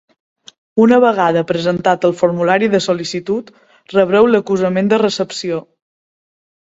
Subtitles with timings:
[0.83, 3.51] Una vegada presentat el formulari de sol·licitud,
[3.97, 5.61] rebreu l'acusament de recepció.